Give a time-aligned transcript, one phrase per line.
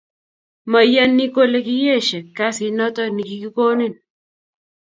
[0.71, 3.93] Mayani kole kiieshe kasit noto nikikikonin